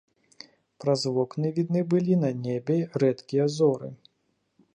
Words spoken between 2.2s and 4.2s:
на небе рэдкія зоры.